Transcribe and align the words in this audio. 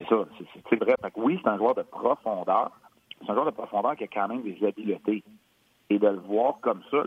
C'est 0.00 0.08
ça, 0.08 0.16
c'est 0.68 0.76
vrai. 0.76 0.94
oui, 1.16 1.38
c'est 1.42 1.48
un 1.48 1.56
joueur 1.56 1.74
de 1.74 1.82
profondeur. 1.82 2.70
C'est 3.20 3.30
un 3.30 3.34
joueur 3.34 3.46
de 3.46 3.50
profondeur 3.50 3.96
qui 3.96 4.04
a 4.04 4.08
quand 4.08 4.28
même 4.28 4.42
des 4.42 4.58
habiletés. 4.66 5.22
Et 5.90 5.98
de 5.98 6.08
le 6.08 6.18
voir 6.18 6.58
comme 6.60 6.82
ça, 6.90 6.98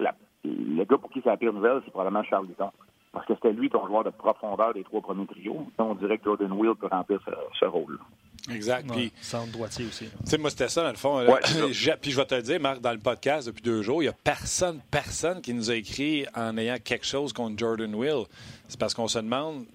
le 0.44 0.84
gars 0.84 0.98
pour 0.98 1.10
qui 1.10 1.20
c'est 1.24 1.30
la 1.30 1.38
pire 1.38 1.54
nouvelle, 1.54 1.82
c'est 1.84 1.92
probablement 1.92 2.24
Charles 2.24 2.48
Luton. 2.48 2.70
Parce 3.12 3.26
que 3.26 3.34
c'était 3.36 3.54
lui 3.54 3.70
ton 3.70 3.86
joueur 3.88 4.04
de 4.04 4.12
profondeur 4.12 4.74
des 4.74 4.84
trois 4.84 5.02
premiers 5.02 5.26
trios. 5.26 5.66
On 5.78 5.96
dirait 5.96 6.18
que 6.18 6.26
Jordan 6.26 6.52
Will 6.52 6.76
peut 6.76 6.88
remplir 6.88 7.20
ce, 7.60 7.66
rôle. 7.66 7.96
-là. 7.96 8.54
Exact. 8.54 8.90
puis, 8.90 9.12
centre 9.22 9.52
droitier 9.52 9.86
aussi. 9.86 10.06
Tu 10.06 10.16
sais, 10.26 10.38
moi, 10.38 10.50
c'était 10.50 10.70
ça, 10.70 10.84
dans 10.84 10.90
le 10.90 10.96
fond. 10.96 11.26
puis 12.02 12.12
je 12.12 12.16
vais 12.16 12.26
te 12.26 12.36
le 12.36 12.42
dire, 12.42 12.60
Marc, 12.60 12.80
dans 12.80 12.92
le 12.92 13.00
podcast 13.00 13.48
depuis 13.48 13.64
deux 13.64 13.82
jours, 13.82 14.02
il 14.02 14.06
n'y 14.06 14.10
a 14.10 14.16
personne, 14.24 14.80
personne 14.92 15.42
qui 15.42 15.54
nous 15.54 15.72
a 15.72 15.76
écrit 15.76 16.26
en 16.36 16.58
ayant 16.58 16.78
quelque 16.84 17.06
chose 17.06 17.34
contre 17.34 17.58
Jordan 17.58 17.94
Will. 17.96 18.26
C'est 18.68 18.80
parce 18.80 18.94
qu'on 18.94 19.08
se 19.08 19.20
demande, 19.20 19.66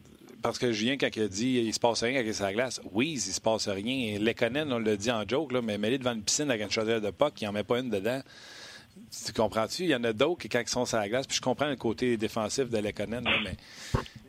parce 0.43 0.59
que 0.59 0.73
Julien, 0.73 0.97
quand 0.99 1.15
il 1.15 1.23
a 1.23 1.29
dit 1.29 1.63
il 1.65 1.73
se 1.73 1.81
passe 1.81 2.03
rien 2.03 2.19
avec 2.19 2.35
sa 2.35 2.53
glace, 2.53 2.81
oui, 2.93 3.13
il 3.13 3.19
se 3.21 3.41
passe 3.41 3.69
rien. 3.69 4.19
Lekonen, 4.19 4.73
on 4.73 4.79
l'a 4.79 4.97
dit 4.97 5.11
en 5.11 5.27
joke, 5.27 5.53
là, 5.53 5.63
mais 5.63 5.79
mêlé 5.79 5.99
devant 5.99 6.13
une 6.13 6.23
piscine 6.23 6.51
avec 6.51 6.63
une 6.63 6.71
chaudière 6.71 7.01
de 7.01 7.11
POC, 7.11 7.43
il 7.43 7.45
n'en 7.47 7.53
met 7.53 7.65
pas 7.65 7.79
une 7.79 7.91
dedans. 7.91 8.21
Tu 9.25 9.33
comprends-tu? 9.33 9.85
Il 9.85 9.89
y 9.89 9.95
en 9.95 10.05
a 10.05 10.13
d'autres 10.13 10.43
qui, 10.43 10.49
quand 10.49 10.61
ils 10.61 10.69
sont 10.69 10.85
sur 10.85 10.99
la 10.99 11.09
glace, 11.09 11.27
puis 11.27 11.37
je 11.37 11.41
comprends 11.41 11.69
le 11.69 11.77
côté 11.77 12.17
défensif 12.17 12.69
de 12.69 12.79
Lekonen, 12.79 13.25
mais 13.45 13.57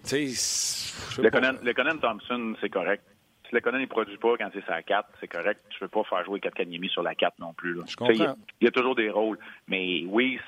tu 0.06 0.28
sais. 0.34 1.22
Lekonen, 1.22 2.00
Thompson, 2.00 2.56
c'est 2.62 2.70
correct. 2.70 3.04
Si 3.48 3.56
Lekonen 3.56 3.82
ne 3.82 3.86
produit 3.86 4.18
pas 4.18 4.36
quand 4.38 4.50
c'est 4.54 4.66
sa 4.66 4.82
4, 4.82 5.10
c'est 5.20 5.28
correct. 5.28 5.62
Tu 5.70 5.78
ne 5.82 5.86
veux 5.86 5.90
pas 5.90 6.04
faire 6.04 6.24
jouer 6.26 6.40
4 6.40 6.54
Kanyemi 6.54 6.90
sur 6.90 7.04
la 7.04 7.16
4 7.16 7.40
non 7.40 7.54
plus. 7.54 7.80
Je 7.88 7.96
comprends. 7.96 8.36
Il 8.62 8.66
y, 8.66 8.68
a 8.68 8.72
toujours 8.72 8.96
des 8.96 9.10
rôles. 9.10 9.38
Mais 9.68 10.04
oui, 10.08 10.40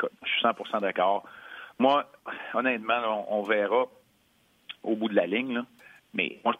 je 0.00 0.28
suis 0.28 0.42
100% 0.42 0.80
d'accord. 0.80 1.24
Moi, 1.78 2.08
honnêtement, 2.54 3.26
on, 3.30 3.42
verra 3.42 3.86
au 4.84 4.96
bout 4.96 5.08
de 5.08 5.14
la 5.14 5.26
ligne. 5.26 5.54
Là. 5.54 5.66
Mais 6.12 6.38
moi, 6.44 6.54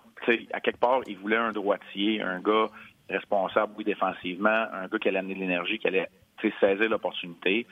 à 0.52 0.60
quelque 0.60 0.80
part, 0.80 1.00
il 1.06 1.16
voulait 1.18 1.36
un 1.36 1.52
droitier, 1.52 2.20
un 2.20 2.40
gars 2.40 2.68
responsable, 3.08 3.72
oui, 3.76 3.84
défensivement, 3.84 4.66
un 4.72 4.88
gars 4.88 4.98
qui 4.98 5.08
allait 5.08 5.18
amener 5.18 5.34
de 5.34 5.40
l'énergie, 5.40 5.78
qui 5.78 5.86
allait 5.86 6.08
saisir 6.60 6.90
l'opportunité. 6.90 7.66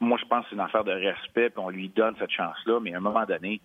Moi, 0.00 0.18
je 0.20 0.26
pense 0.26 0.44
que 0.44 0.50
c'est 0.50 0.56
une 0.56 0.60
affaire 0.60 0.84
de 0.84 0.92
respect, 0.92 1.50
puis 1.50 1.58
on 1.58 1.68
lui 1.68 1.88
donne 1.88 2.14
cette 2.18 2.30
chance-là, 2.30 2.80
mais 2.80 2.94
à 2.94 2.96
un 2.96 3.00
moment 3.00 3.24
donné, 3.24 3.60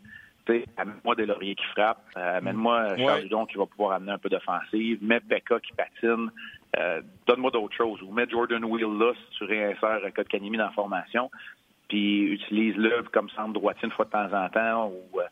amène-moi 0.77 1.15
des 1.15 1.25
lauriers 1.25 1.55
qui 1.55 1.65
frappent, 1.65 2.05
euh, 2.15 2.37
amène-moi 2.37 2.97
Charles 2.97 3.23
Dudon 3.23 3.45
qui 3.45 3.57
va 3.57 3.65
pouvoir 3.65 3.93
amener 3.93 4.11
un 4.11 4.17
peu 4.17 4.29
d'offensive, 4.29 4.99
mets 5.01 5.19
Pekka 5.19 5.59
qui 5.59 5.73
patine, 5.73 6.31
euh, 6.77 7.01
donne-moi 7.25 7.51
d'autres 7.51 7.75
choses, 7.75 8.01
ou 8.01 8.11
mets 8.11 8.29
Jordan 8.29 8.63
Wheel 8.63 8.97
là 8.97 9.13
si 9.13 9.37
tu 9.37 9.43
réinsères 9.45 10.01
Code 10.15 10.27
Canimi 10.27 10.57
dans 10.57 10.65
la 10.65 10.71
formation, 10.71 11.29
puis 11.89 12.23
utilise-le 12.33 13.03
comme 13.11 13.29
centre 13.29 13.53
droitier 13.53 13.85
une 13.85 13.91
fois 13.91 14.05
de 14.05 14.11
temps 14.11 14.33
en 14.33 14.49
temps, 14.49 14.87
ou 14.87 15.19
euh, 15.19 15.23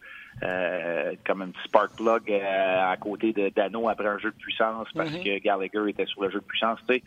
comme 1.25 1.41
un 1.41 1.49
petit 1.49 1.63
spark 1.65 1.95
plug 1.95 2.31
à 2.31 2.95
côté 2.97 3.33
de 3.33 3.49
Dano 3.49 3.89
après 3.89 4.07
un 4.07 4.17
jeu 4.17 4.31
de 4.31 4.35
puissance 4.35 4.87
parce 4.95 5.11
mm-hmm. 5.11 5.39
que 5.39 5.43
Gallagher 5.43 5.89
était 5.89 6.05
sur 6.05 6.23
le 6.23 6.29
jeu 6.29 6.39
de 6.39 6.45
puissance. 6.45 6.79
Tu 6.87 6.95
sais, 6.95 7.03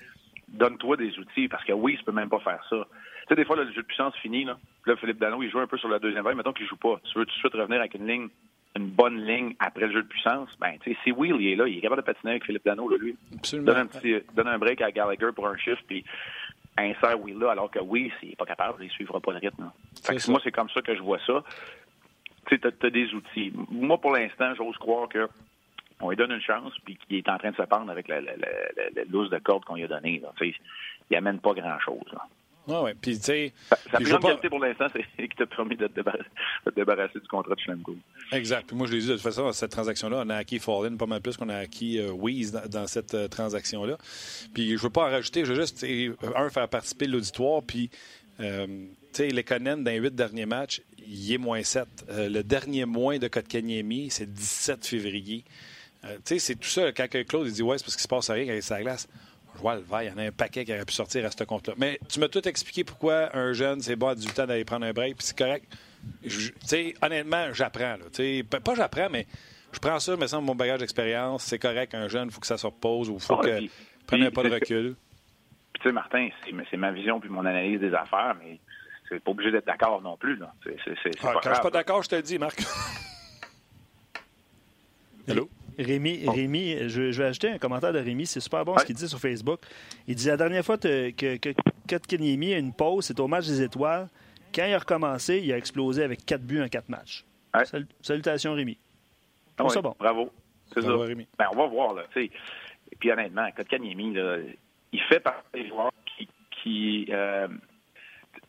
donne-toi 0.48 0.96
des 0.96 1.18
outils, 1.18 1.48
parce 1.48 1.64
que 1.64 1.72
oui, 1.72 1.96
tu 1.98 2.04
peux 2.04 2.12
même 2.12 2.28
pas 2.28 2.40
faire 2.40 2.64
ça. 2.68 2.76
Tu 2.76 3.28
sais, 3.28 3.34
des 3.36 3.44
fois, 3.44 3.56
le 3.56 3.66
jeu 3.72 3.82
de 3.82 3.86
puissance 3.86 4.14
finit, 4.16 4.44
là. 4.44 4.58
Là, 4.86 4.96
Philippe 4.96 5.18
Dano, 5.18 5.42
il 5.42 5.50
joue 5.50 5.60
un 5.60 5.66
peu 5.66 5.76
sur 5.76 5.88
la 5.88 5.98
deuxième 5.98 6.24
vague, 6.24 6.36
mettons 6.36 6.52
qu'il 6.52 6.66
joue 6.66 6.76
pas. 6.76 6.98
Tu 7.04 7.18
veux 7.18 7.26
tout 7.26 7.34
de 7.34 7.38
suite 7.38 7.52
revenir 7.52 7.80
avec 7.80 7.94
une 7.94 8.06
ligne, 8.06 8.28
une 8.74 8.88
bonne 8.88 9.24
ligne 9.24 9.54
après 9.58 9.86
le 9.86 9.92
jeu 9.92 10.02
de 10.02 10.08
puissance, 10.08 10.48
ben, 10.60 10.78
tu 10.82 10.92
sais, 10.92 10.98
si 11.04 11.12
Will, 11.12 11.36
il 11.40 11.48
est 11.48 11.56
là, 11.56 11.68
il 11.68 11.78
est 11.78 11.80
capable 11.80 12.02
de 12.02 12.06
patiner 12.06 12.32
avec 12.32 12.44
Philippe 12.44 12.64
Dano, 12.64 12.88
là, 12.88 12.96
lui. 12.96 13.16
Absolument. 13.36 13.66
Donne 13.66 13.76
un, 13.76 13.86
petit, 13.86 14.16
donne 14.34 14.48
un 14.48 14.58
break 14.58 14.80
à 14.80 14.90
Gallagher 14.90 15.30
pour 15.34 15.46
un 15.46 15.56
shift, 15.56 15.82
puis 15.86 16.04
insère 16.78 17.20
Will 17.20 17.38
là, 17.38 17.50
alors 17.50 17.70
que 17.70 17.80
oui, 17.80 18.10
s'il 18.18 18.30
n'est 18.30 18.36
pas 18.36 18.46
capable, 18.46 18.82
il 18.82 18.90
suivra 18.90 19.20
pas 19.20 19.32
le 19.32 19.38
rythme. 19.38 19.70
Fait 20.02 20.16
que 20.16 20.30
moi, 20.30 20.40
c'est 20.42 20.52
comme 20.52 20.70
ça 20.70 20.80
que 20.80 20.94
je 20.94 21.02
vois 21.02 21.18
ça. 21.26 21.42
Tu 22.48 22.56
sais, 22.56 22.72
tu 22.72 22.86
as 22.86 22.90
des 22.90 23.12
outils. 23.14 23.52
Moi, 23.70 23.98
pour 24.00 24.12
l'instant, 24.12 24.54
j'ose 24.54 24.76
croire 24.78 25.08
que 25.08 25.28
on 26.00 26.10
lui 26.10 26.16
donne 26.16 26.32
une 26.32 26.40
chance, 26.40 26.72
puis 26.84 26.96
qu'il 26.96 27.16
est 27.16 27.28
en 27.28 27.38
train 27.38 27.50
de 27.50 27.56
se 27.56 27.62
pendre 27.62 27.90
avec 27.90 28.08
la, 28.08 28.20
la, 28.20 28.34
de 28.36 29.38
corde 29.38 29.64
qu'on 29.64 29.74
lui 29.74 29.84
a 29.84 29.88
donnée. 29.88 30.22
Il 31.10 31.16
amène 31.16 31.40
pas 31.40 31.54
grand-chose. 31.54 32.14
Oui, 32.68 32.76
oui. 32.82 32.90
Puis, 33.00 33.16
tu 33.16 33.24
sais. 33.24 33.52
Sa 33.90 33.96
plus 33.96 34.10
grande 34.10 34.22
qualité 34.22 34.48
pour 34.50 34.60
l'instant, 34.60 34.86
c'est 34.92 35.02
qu'il 35.16 35.34
t'a 35.34 35.46
permis 35.46 35.74
de 35.74 35.86
te, 35.86 36.00
débarrasser, 36.76 37.18
du 37.18 37.26
contrat 37.26 37.54
de 37.54 37.60
Schlemko. 37.60 37.96
Exact. 38.30 38.66
Puis 38.66 38.76
moi, 38.76 38.86
je 38.86 38.92
l'ai 38.92 38.98
dit, 39.00 39.08
de 39.08 39.14
toute 39.14 39.22
façon, 39.22 39.44
dans 39.44 39.52
cette 39.52 39.70
transaction-là, 39.70 40.22
on 40.24 40.28
a 40.28 40.36
acquis 40.36 40.58
Fallin 40.58 40.96
pas 40.96 41.06
mal 41.06 41.22
plus 41.22 41.36
qu'on 41.36 41.48
a 41.48 41.56
acquis 41.56 41.98
euh, 41.98 42.12
dans, 42.68 42.86
cette 42.86 43.14
euh, 43.14 43.26
transaction-là. 43.26 43.96
Puis, 44.52 44.76
je 44.76 44.82
veux 44.82 44.90
pas 44.90 45.08
en 45.08 45.10
rajouter. 45.10 45.46
Je 45.46 45.52
veux 45.54 45.60
juste, 45.60 45.84
un, 46.36 46.50
faire 46.50 46.68
participer 46.68 47.06
l'auditoire. 47.06 47.62
Puis, 47.62 47.90
euh, 48.40 48.66
tu 49.12 49.28
sais, 49.30 49.58
dans 49.58 49.84
les 49.84 49.96
huit 49.96 50.14
derniers 50.14 50.46
matchs, 50.46 50.82
il 51.06 51.32
est 51.32 51.38
moins 51.38 51.62
7. 51.62 51.86
Euh, 52.10 52.28
le 52.28 52.42
dernier 52.42 52.84
moins 52.84 53.18
de 53.18 53.28
Kotkaniemi, 53.28 54.10
c'est 54.10 54.32
17 54.32 54.86
février. 54.86 55.44
Euh, 56.04 56.16
tu 56.16 56.34
sais, 56.34 56.38
c'est 56.38 56.54
tout 56.54 56.68
ça. 56.68 56.92
Quand 56.92 57.08
Claude 57.26 57.46
il 57.46 57.52
dit 57.52 57.62
Ouais, 57.62 57.78
c'est 57.78 57.84
parce 57.84 57.96
qu'il 57.96 58.02
se 58.02 58.08
passe 58.08 58.30
rien 58.30 58.48
avec 58.48 58.62
sa 58.62 58.80
glace. 58.80 59.08
Je 59.56 59.60
vois 59.60 59.74
le 59.74 59.80
vert, 59.80 60.02
il 60.02 60.08
y 60.08 60.10
en 60.12 60.18
a 60.18 60.22
un 60.22 60.30
paquet 60.30 60.64
qui 60.64 60.72
aurait 60.72 60.84
pu 60.84 60.94
sortir 60.94 61.24
à 61.26 61.30
ce 61.32 61.42
compte-là. 61.42 61.74
Mais 61.78 61.98
tu 62.08 62.20
m'as 62.20 62.28
tout 62.28 62.46
expliqué 62.46 62.84
pourquoi 62.84 63.36
un 63.36 63.52
jeune, 63.52 63.80
c'est 63.80 63.96
bon 63.96 64.08
à 64.08 64.14
18 64.14 64.40
ans 64.40 64.46
d'aller 64.46 64.64
prendre 64.64 64.86
un 64.86 64.92
break, 64.92 65.16
puis 65.16 65.26
c'est 65.26 65.36
correct. 65.36 65.66
Honnêtement, 67.02 67.52
j'apprends. 67.54 67.96
Pas 68.62 68.74
j'apprends, 68.76 69.08
mais 69.10 69.26
je 69.72 69.80
prends 69.80 69.98
ça, 69.98 70.16
mais 70.16 70.28
sans 70.28 70.40
mon 70.40 70.54
bagage 70.54 70.78
d'expérience. 70.78 71.42
C'est 71.42 71.58
correct, 71.58 71.92
un 71.94 72.06
jeune, 72.06 72.28
il 72.28 72.30
faut 72.30 72.40
que 72.40 72.46
ça 72.46 72.58
se 72.58 72.66
repose 72.66 73.10
ou 73.10 73.14
il 73.14 73.20
faut 73.20 73.36
que 73.38 73.66
prenne 74.06 74.22
un 74.22 74.30
pas 74.30 74.44
de 74.44 74.50
recul. 74.50 74.94
Puis, 75.78 75.82
tu 75.82 75.88
sais, 75.88 75.92
Martin, 75.92 76.28
c'est 76.70 76.76
ma 76.76 76.90
vision 76.90 77.20
puis 77.20 77.30
mon 77.30 77.44
analyse 77.44 77.78
des 77.78 77.94
affaires, 77.94 78.34
mais 78.42 78.58
c'est 79.08 79.22
pas 79.22 79.30
obligé 79.30 79.52
d'être 79.52 79.66
d'accord 79.66 80.02
non 80.02 80.16
plus. 80.16 80.36
Là. 80.36 80.52
C'est, 80.64 80.74
ah, 81.22 81.34
quand 81.42 81.50
je 81.50 81.54
suis 81.54 81.62
pas 81.62 81.70
d'accord, 81.70 82.02
je 82.02 82.08
te 82.08 82.16
le 82.16 82.22
dis, 82.22 82.38
Marc. 82.38 82.60
Hello? 85.28 85.48
Rémi, 85.78 86.24
oh. 86.26 86.32
Rémi 86.32 86.88
je, 86.88 87.02
vais 87.12 87.26
ajouter 87.26 87.50
un 87.50 87.58
commentaire 87.58 87.92
de 87.92 88.00
Rémi. 88.00 88.26
C'est 88.26 88.40
super 88.40 88.64
bon 88.64 88.76
ce 88.76 88.84
qu'il 88.84 88.96
dit 88.96 89.08
sur 89.08 89.20
Facebook. 89.20 89.60
Il 90.08 90.16
dit 90.16 90.26
la 90.26 90.36
dernière 90.36 90.64
fois 90.64 90.76
que, 90.76 91.10
que, 91.10 91.36
que 91.36 92.54
a 92.54 92.58
une 92.58 92.72
pause, 92.72 93.04
c'est 93.04 93.20
au 93.20 93.28
match 93.28 93.46
des 93.46 93.62
étoiles. 93.62 94.08
Quand 94.52 94.64
il 94.64 94.74
a 94.74 94.78
recommencé, 94.78 95.38
il 95.38 95.52
a 95.52 95.56
explosé 95.56 96.02
avec 96.02 96.26
quatre 96.26 96.42
buts 96.42 96.60
en 96.60 96.68
quatre 96.68 96.88
matchs. 96.88 97.24
salutations, 98.02 98.54
Rémi. 98.54 98.78
Ah 99.56 99.68
ça 99.68 99.80
bon. 99.80 99.94
Bravo. 99.98 100.32
C'est 100.74 100.82
ça. 100.82 100.96
Rémi. 100.96 101.28
Ben, 101.38 101.46
on 101.52 101.56
va 101.56 101.66
voir. 101.66 101.94
Là, 101.94 102.02
Et 102.16 102.30
puis 102.98 103.12
honnêtement, 103.12 103.48
Kotkaniemi, 103.52 104.16
il 104.92 105.00
fait 105.02 105.20
partie 105.20 105.48
des 105.52 105.68
joueurs 105.68 105.92
qui. 106.06 106.28
qui 106.50 107.06
euh, 107.10 107.48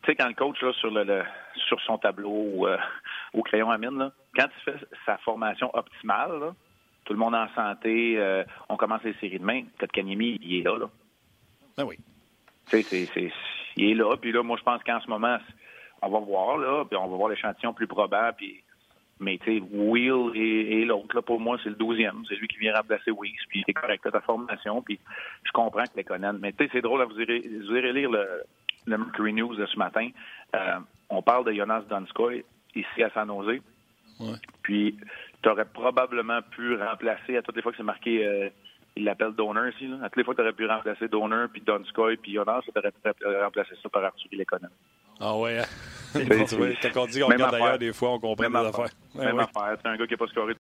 tu 0.04 0.12
sais, 0.12 0.16
quand 0.16 0.28
le 0.28 0.34
coach, 0.34 0.62
là, 0.62 0.72
sur, 0.74 0.92
le, 0.92 1.24
sur 1.68 1.82
son 1.82 1.98
tableau 1.98 2.68
euh, 2.68 2.78
au 3.34 3.42
crayon 3.44 3.70
à 3.70 3.78
mine, 3.78 3.98
là, 3.98 4.12
quand 4.36 4.46
il 4.46 4.64
fait 4.64 4.88
sa 5.06 5.18
formation 5.18 5.70
optimale, 5.74 6.40
là, 6.40 6.56
tout 7.06 7.14
le 7.14 7.20
monde 7.20 7.36
en 7.36 7.48
santé, 7.56 8.16
euh, 8.18 8.44
on 8.70 8.78
commence 8.78 9.04
les 9.04 9.14
séries 9.16 9.40
de 9.40 9.44
main. 9.44 9.64
Kotkaniemi, 9.80 10.40
il 10.42 10.60
est 10.60 10.64
là. 10.64 10.78
là. 10.78 10.90
Ah 11.78 11.86
oui. 11.86 11.98
Tu 12.70 12.84
sais, 12.84 13.32
il 13.76 13.92
est 13.92 13.96
là. 13.96 14.16
Puis 14.18 14.32
là, 14.32 14.44
moi, 14.44 14.58
je 14.58 14.64
pense 14.64 14.84
qu'en 14.84 15.02
ce 15.02 15.08
moment, 15.08 15.38
on 16.02 16.10
va 16.10 16.20
voir, 16.20 16.58
là, 16.58 16.86
puis 16.86 16.98
on 16.98 17.08
va 17.08 17.18
voir 17.18 17.30
l'échantillon 17.30 17.74
plus 17.74 17.88
probable. 17.88 18.38
Puis, 18.38 18.64
mais 19.20 19.38
tu 19.38 19.60
sais, 19.60 19.64
Will 19.72 20.32
et, 20.36 20.86
l'autre, 20.86 21.16
là, 21.16 21.22
pour 21.22 21.40
moi, 21.40 21.58
c'est 21.62 21.70
le 21.70 21.76
douzième. 21.76 22.24
C'est 22.28 22.36
lui 22.36 22.48
qui 22.48 22.58
vient 22.58 22.74
remplacer 22.76 23.12
Weeks. 23.12 23.40
Puis 23.50 23.64
c'est 23.66 23.74
correct, 23.74 24.10
ta 24.10 24.22
formation. 24.22 24.82
Puis 24.82 25.00
je 25.44 25.52
comprends 25.52 25.84
que 25.84 25.98
les 25.98 26.04
connaît. 26.04 26.32
Mais 26.34 26.54
tu 26.54 26.64
sais, 26.64 26.70
c'est 26.74 26.82
drôle, 26.82 27.04
vous 27.04 27.20
irez, 27.20 27.40
vous 27.40 27.76
irez 27.76 27.92
lire 27.92 28.10
le, 28.10 28.44
le 28.88 28.98
Mercury 28.98 29.34
News 29.34 29.56
de 29.56 29.66
ce 29.66 29.78
matin. 29.78 30.10
Euh, 30.56 30.80
on 31.10 31.22
parle 31.22 31.46
de 31.46 31.54
Jonas 31.54 31.82
Donskoy 31.90 32.46
ici 32.76 33.04
à 33.04 33.10
San 33.12 33.28
Jose. 33.28 33.60
Ouais. 34.20 34.36
Puis 34.64 34.98
tu 35.42 35.50
aurais 35.50 35.66
probablement 35.66 36.42
pu 36.42 36.76
remplacer, 36.76 37.38
à 37.38 37.42
toutes 37.42 37.56
les 37.56 37.62
fois 37.62 37.72
que 37.72 37.78
c'est 37.78 37.84
marqué, 37.84 38.26
euh, 38.26 38.50
il 38.96 39.04
l'appelle 39.04 39.32
Donor 39.32 39.68
ici, 39.68 39.88
là. 39.88 39.98
à 40.04 40.10
toutes 40.10 40.18
les 40.18 40.24
fois 40.24 40.34
que 40.34 40.42
tu 40.42 40.44
aurais 40.44 40.54
pu 40.54 40.66
remplacer 40.66 41.08
Donor, 41.08 41.48
puis 41.52 41.62
Donskoy, 41.62 42.18
puis 42.18 42.34
Jonas, 42.34 42.62
tu 42.64 42.72
aurais 42.78 42.92
pu 42.92 43.26
remplacer 43.26 43.76
ça 43.82 43.90
par 43.90 44.04
Arthur 44.04 44.30
Lekonen. 44.32 44.70
Ah 45.20 45.38
ouais, 45.38 45.60
hein? 45.60 45.66
Quand 46.94 47.04
on 47.04 47.06
dit 47.06 47.20
qu'on 47.20 47.28
regarde 47.28 47.52
d'ailleurs, 47.52 47.78
des 47.80 47.94
fois, 47.94 48.12
on 48.12 48.20
comprend 48.20 48.48
les 48.48 48.68
affaires. 48.68 48.90
Même 49.16 49.40
affaire. 49.40 49.78
C'est 49.82 49.90
un 49.90 49.98
gars 49.98 50.08
qui 50.08 50.14
n'a 50.14 50.18
pas 50.18 50.28
scoré 50.28 50.56